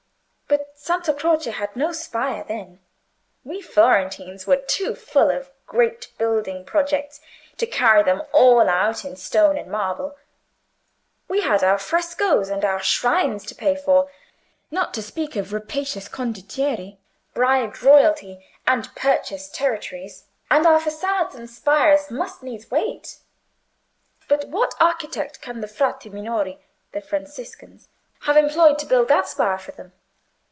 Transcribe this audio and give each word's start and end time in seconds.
But 0.47 0.67
Santa 0.77 1.13
Croce 1.13 1.49
had 1.51 1.77
no 1.77 1.93
spire 1.93 2.43
then: 2.45 2.79
we 3.45 3.61
Florentines 3.61 4.45
were 4.45 4.57
too 4.57 4.95
full 4.95 5.29
of 5.31 5.49
great 5.65 6.11
building 6.17 6.65
projects 6.65 7.21
to 7.55 7.65
carry 7.65 8.03
them 8.03 8.23
all 8.33 8.67
out 8.67 9.05
in 9.05 9.15
stone 9.15 9.57
and 9.57 9.71
marble; 9.71 10.17
we 11.29 11.39
had 11.39 11.63
our 11.63 11.77
frescoes 11.77 12.49
and 12.49 12.65
our 12.65 12.81
shrines 12.81 13.45
to 13.45 13.55
pay 13.55 13.77
for, 13.77 14.09
not 14.69 14.93
to 14.95 15.01
speak 15.01 15.37
of 15.37 15.53
rapacious 15.53 16.09
condottieri, 16.09 16.97
bribed 17.33 17.81
royalty, 17.81 18.43
and 18.67 18.93
purchased 18.93 19.55
territories, 19.55 20.25
and 20.49 20.65
our 20.65 20.81
façades 20.81 21.33
and 21.33 21.49
spires 21.49 22.11
must 22.11 22.43
needs 22.43 22.69
wait. 22.69 23.19
But 24.27 24.49
what 24.49 24.73
architect 24.81 25.39
can 25.39 25.61
the 25.61 25.67
Frati 25.69 26.09
Minori 26.09 26.59
(the 26.91 26.99
Franciscans) 26.99 27.87
have 28.21 28.35
employed 28.35 28.77
to 28.79 28.85
build 28.85 29.07
that 29.07 29.29
spire 29.29 29.59
for 29.59 29.71
them? 29.71 29.93